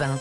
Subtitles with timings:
[0.00, 0.18] 1.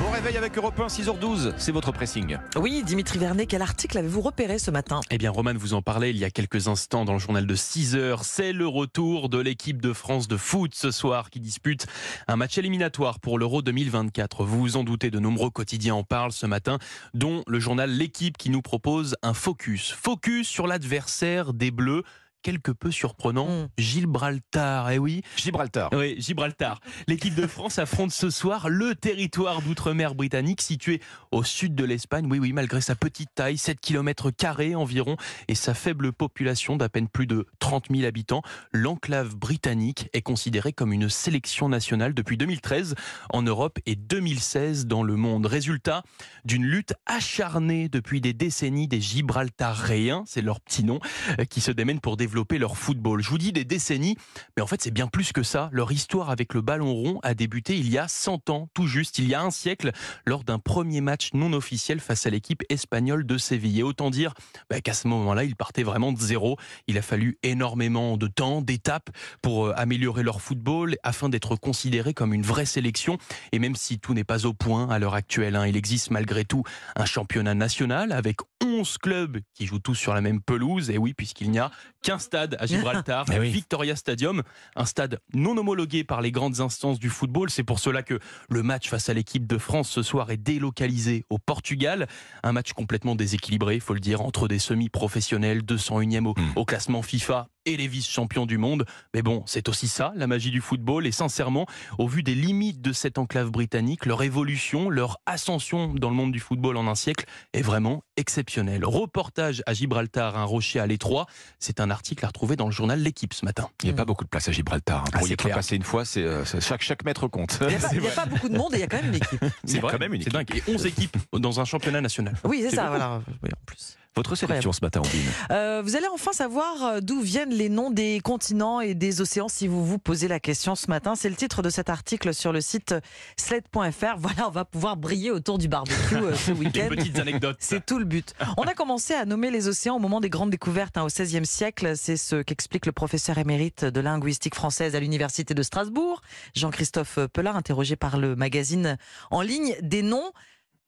[0.00, 2.38] Bon réveil avec Europe 1, 6h12, c'est votre pressing.
[2.56, 5.00] Oui, Dimitri Vernet, quel article avez-vous repéré ce matin?
[5.10, 7.54] Eh bien, Roman vous en parlait il y a quelques instants dans le journal de
[7.54, 8.24] 6 heures.
[8.24, 11.86] C'est le retour de l'équipe de France de foot ce soir qui dispute
[12.26, 14.44] un match éliminatoire pour l'Euro 2024.
[14.44, 16.78] Vous vous en doutez, de nombreux quotidiens en parlent ce matin,
[17.14, 19.92] dont le journal L'équipe qui nous propose un focus.
[19.92, 22.02] Focus sur l'adversaire des Bleus
[22.42, 23.68] quelque peu surprenant, Mm.
[23.78, 24.90] Gibraltar.
[24.90, 25.90] Eh oui, Gibraltar.
[25.92, 26.80] oui, Gibraltar.
[27.08, 31.00] L'équipe de France affronte ce soir le territoire d'outre-mer britannique situé
[31.30, 32.26] au sud de l'Espagne.
[32.30, 34.30] Oui, oui, malgré sa petite taille, 7 km
[34.74, 35.16] environ,
[35.48, 40.72] et sa faible population d'à peine plus de 30 000 habitants, l'enclave britannique est considérée
[40.72, 42.94] comme une sélection nationale depuis 2013
[43.30, 45.46] en Europe et 2016 dans le monde.
[45.46, 46.02] Résultat
[46.44, 51.00] d'une lutte acharnée depuis des décennies des Gibraltaréens, c'est leur petit nom,
[51.38, 53.22] euh, qui se démènent pour développer leur football.
[53.22, 54.16] Je vous dis des décennies,
[54.56, 55.68] mais en fait c'est bien plus que ça.
[55.72, 59.18] Leur histoire avec le ballon rond a débuté il y a 100 ans, tout juste,
[59.18, 59.92] il y a un siècle,
[60.26, 63.80] lors d'un premier match non officiel face à l'équipe espagnole de Séville.
[63.80, 64.34] Et autant dire
[64.70, 66.56] bah, qu'à ce moment-là, ils partaient vraiment de zéro.
[66.86, 69.10] Il a fallu énormément de temps, d'étapes
[69.40, 73.18] pour euh, améliorer leur football afin d'être considérés comme une vraie sélection.
[73.52, 76.44] Et même si tout n'est pas au point à l'heure actuelle, hein, il existe malgré
[76.44, 76.64] tout
[76.96, 78.38] un championnat national avec
[78.82, 80.90] 11 clubs qui jouent tous sur la même pelouse.
[80.90, 81.70] Et oui, puisqu'il n'y a
[82.02, 83.50] qu'un stade à Gibraltar, Eh oui.
[83.50, 84.42] Victoria Stadium,
[84.74, 87.48] un stade non homologué par les grandes instances du football.
[87.50, 88.18] C'est pour cela que
[88.50, 92.08] le match face à l'équipe de France ce soir est délocalisé au Portugal.
[92.42, 96.52] Un match complètement déséquilibré, il faut le dire, entre des semi-professionnels, 201e au, Hmm.
[96.56, 98.84] au classement FIFA et les vice-champions du monde.
[99.14, 101.06] Mais bon, c'est aussi ça, la magie du football.
[101.06, 101.66] Et sincèrement,
[101.98, 106.32] au vu des limites de cette enclave britannique, leur évolution, leur ascension dans le monde
[106.32, 108.84] du football en un siècle est vraiment exceptionnelle.
[108.84, 111.26] Reportage à Gibraltar, un rocher à l'étroit.
[111.58, 113.68] C'est un article à retrouver dans le journal L'équipe ce matin.
[113.82, 115.00] Il n'y a pas beaucoup de place à Gibraltar.
[115.02, 115.04] hein.
[115.12, 115.54] Ah, Pour y c'est être clair.
[115.56, 117.58] passé une fois, c'est euh, c'est- chaque, chaque mètre compte.
[117.62, 118.86] Il n'y a, pas- il y a pas beaucoup de monde et il y a
[118.86, 119.44] quand même une équipe.
[119.64, 120.48] C'est quand même une C'est dingue.
[120.54, 122.34] Et 11 équipes dans un championnat national.
[122.44, 122.96] Oui, c'est C'est ça, beaucoup.
[122.98, 123.22] voilà.
[123.42, 123.96] Oui, en plus.
[124.14, 127.90] Votre sélection ce matin, Ondine Euh, vous allez enfin savoir euh, d'où viennent les noms
[127.90, 131.14] des continents et des océans si vous vous posez la question ce matin.
[131.14, 132.94] C'est le titre de cet article sur le site
[133.38, 134.16] sled.fr.
[134.18, 136.88] Voilà, on va pouvoir briller autour du barbecue euh, ce Des week-end.
[136.90, 137.56] petites anecdotes.
[137.58, 138.34] C'est tout le but.
[138.58, 141.46] On a commencé à nommer les océans au moment des grandes découvertes hein, au XVIe
[141.46, 141.94] siècle.
[141.96, 146.20] C'est ce qu'explique le professeur émérite de linguistique française à l'université de Strasbourg,
[146.54, 148.98] Jean-Christophe Pellat, interrogé par le magazine
[149.30, 149.74] en ligne.
[149.80, 150.32] Des noms,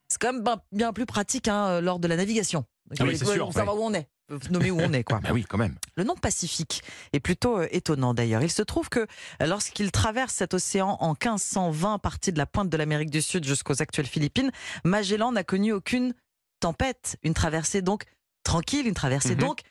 [0.09, 2.65] c'est quand même bien plus pratique hein, lors de la navigation.
[2.99, 4.07] Ah oui, il c'est faut sûr, savoir où on est.
[4.49, 5.19] Nommer où on est, quoi.
[5.23, 5.75] Bah oui, quand même.
[5.95, 6.81] Le nom Pacifique
[7.13, 8.41] est plutôt euh, étonnant d'ailleurs.
[8.41, 12.69] Il se trouve que euh, lorsqu'il traverse cet océan en 1520, parti de la pointe
[12.69, 14.51] de l'Amérique du Sud jusqu'aux actuelles Philippines,
[14.83, 16.13] Magellan n'a connu aucune
[16.59, 17.17] tempête.
[17.23, 18.03] Une traversée donc
[18.43, 19.41] tranquille, une traversée Mhm.
[19.41, 19.61] donc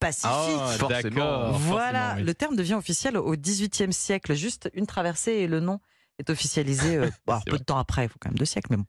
[0.00, 0.30] pacifique.
[0.32, 0.88] Ah, Forcément.
[1.16, 1.58] d'accord.
[1.58, 2.22] voilà, forcément, oui.
[2.26, 4.34] le terme devient officiel au XVIIIe siècle.
[4.34, 5.80] Juste une traversée et le nom
[6.18, 7.58] est officialisé euh, peu vrai.
[7.58, 8.84] de temps après, il faut quand même deux siècles, mais bon.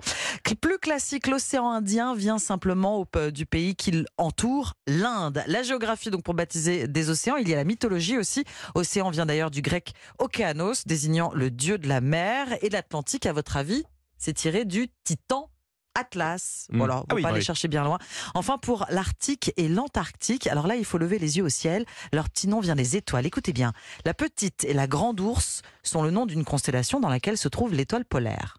[0.62, 5.44] Plus classique, l'océan Indien vient simplement au p- du pays qui l'entoure, l'Inde.
[5.47, 8.44] La géographie, donc pour baptiser des océans, il y a la mythologie aussi.
[8.75, 12.47] Océan vient d'ailleurs du grec Okeanos, désignant le dieu de la mer.
[12.63, 13.84] Et l'Atlantique, à votre avis,
[14.18, 15.50] c'est tiré du titan
[15.99, 16.67] Atlas.
[16.71, 16.77] Mm.
[16.77, 17.43] Voilà, on Ah va oui, aller oui.
[17.43, 17.97] chercher bien loin.
[18.33, 21.85] Enfin, pour l'Arctique et l'Antarctique, alors là, il faut lever les yeux au ciel.
[22.13, 23.25] Leur petit nom vient des étoiles.
[23.25, 23.73] Écoutez bien,
[24.05, 27.73] la petite et la grande ours sont le nom d'une constellation dans laquelle se trouve
[27.73, 28.57] l'étoile polaire.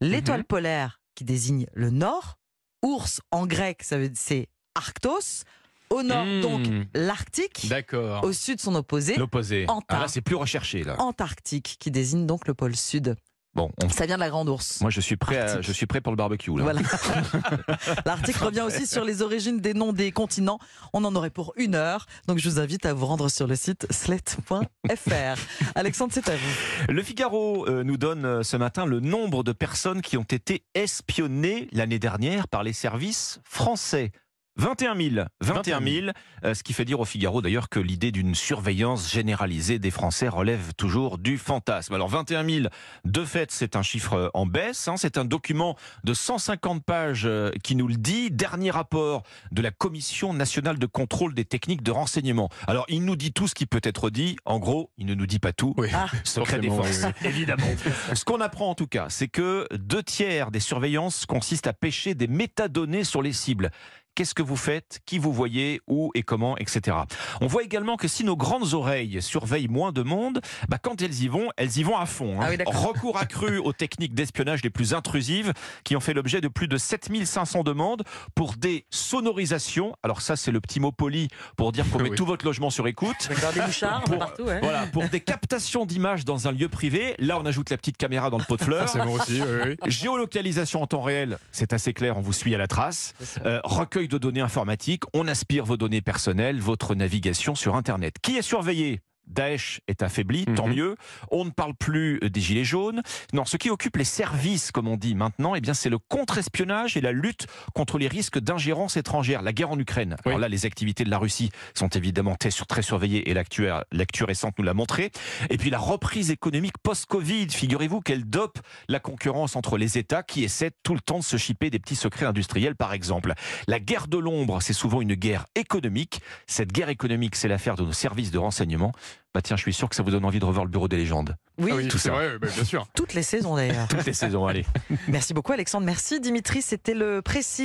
[0.00, 0.44] L'étoile Mhm.
[0.44, 2.38] polaire qui désigne le nord,
[2.82, 5.44] ours en grec, ça veut dire c'est Arctos.
[5.90, 6.40] Au nord, Mm.
[6.40, 7.68] donc l'Arctique.
[7.68, 8.24] D'accord.
[8.24, 9.66] Au sud, son opposé, L'opposé.
[9.68, 10.96] Ah, là, c'est plus recherché, là.
[10.98, 13.14] Antarctique, qui désigne donc le pôle sud.
[13.54, 14.80] Bon, on- Ça vient de la grande ours.
[14.80, 16.50] moi, je suis, prêt à- je suis prêt pour le barbecue.
[16.50, 16.80] Voilà.
[18.06, 20.58] L'article revient aussi sur les origines des noms des continents.
[20.92, 22.06] On en aurait pour une heure.
[22.28, 25.36] Donc je vous invite à vous rendre sur le site slet.fr.
[25.74, 26.92] Alexandre, c'est à vous.
[26.92, 30.64] Le Figaro euh, nous donne euh, ce matin le nombre de personnes qui ont été
[30.74, 34.12] espionnées l'année dernière par les services français.
[34.56, 36.06] 21 000, 21 000,
[36.44, 40.28] euh, ce qui fait dire au Figaro d'ailleurs que l'idée d'une surveillance généralisée des Français
[40.28, 41.94] relève toujours du fantasme.
[41.94, 42.66] Alors 21 000,
[43.06, 44.88] de fait, c'est un chiffre en baisse.
[44.88, 44.96] hein.
[44.98, 48.30] c'est un document de 150 pages euh, qui nous le dit.
[48.30, 49.22] Dernier rapport
[49.52, 52.50] de la Commission nationale de contrôle des techniques de renseignement.
[52.66, 54.36] Alors il nous dit tout ce qui peut être dit.
[54.44, 55.72] En gros, il ne nous dit pas tout.
[55.78, 55.88] Oui.
[55.94, 56.06] Ah.
[56.24, 57.66] Secret défense, oui, évidemment.
[58.14, 62.14] Ce qu'on apprend en tout cas, c'est que deux tiers des surveillances consistent à pêcher
[62.14, 63.70] des métadonnées sur les cibles.
[64.14, 66.96] Qu'est-ce que vous faites, qui vous voyez, où et comment, etc.
[67.40, 71.22] On voit également que si nos grandes oreilles surveillent moins de monde, bah, quand elles
[71.22, 72.40] y vont, elles y vont à fond.
[72.40, 72.44] hein.
[72.46, 72.56] Ah oui.
[72.66, 75.52] Recours accru aux techniques d'espionnage les plus intrusives
[75.84, 78.02] qui ont fait l'objet de plus de 7500 demandes
[78.34, 79.94] pour des sonorisations.
[80.02, 82.16] Alors ça, c'est le petit mot poli pour dire qu'on met Oui.
[82.16, 83.16] tout votre logement sur écoute.
[83.28, 84.42] Des peu Pour- partout.
[84.44, 84.60] ouais.
[84.60, 87.14] Voilà, pour des captations d'images dans un lieu privé.
[87.18, 88.88] Là, on ajoute la petite caméra dans le pot de fleurs.
[88.88, 89.90] C'est bon aussi, oui, oui.
[89.90, 93.14] Géolocalisation en temps réel, c'est assez clair, on vous suit à la trace.
[93.44, 98.16] Euh, recueil de données informatiques, on aspire vos données personnelles, votre navigation sur Internet.
[98.22, 99.00] Qui est surveillé?
[99.32, 100.74] Daesh est affaibli, tant Mhm.
[100.74, 100.96] mieux.
[101.30, 103.02] On ne parle plus des gilets jaunes.
[103.32, 106.96] Non, ce qui occupe les services, comme on dit maintenant, eh bien, c'est le contre-espionnage
[106.96, 109.42] et la lutte contre les risques d'ingérence étrangère.
[109.42, 110.16] La guerre en Ukraine.
[110.24, 110.30] Oui.
[110.32, 114.54] Alors là, les activités de la Russie sont évidemment très, très surveillées et l'actu récente
[114.58, 115.10] nous l'a montré.
[115.50, 117.48] Et puis la reprise économique post-Covid.
[117.50, 118.58] Figurez-vous qu'elle dope
[118.88, 121.96] la concurrence entre les États qui essaient tout le temps de se chipper des petits
[121.96, 123.34] secrets industriels, par exemple.
[123.66, 126.20] La guerre de l'ombre, c'est souvent une guerre économique.
[126.46, 128.92] Cette guerre économique, c'est l'affaire de nos services de renseignement.
[129.34, 130.96] Bah tiens, je suis sûr que ça vous donne envie de revoir le bureau des
[130.98, 131.36] légendes.
[131.58, 132.14] Oui, Ah oui, tout c'est ça.
[132.14, 132.86] vrai, bah, bien sûr.
[132.94, 133.88] toutes les saisons d'ailleurs.
[133.88, 134.66] Toutes les saisons, allez.
[135.08, 135.86] Merci beaucoup Alexandre.
[135.86, 136.60] Merci Dimitri.
[136.62, 137.60] C'était le précis.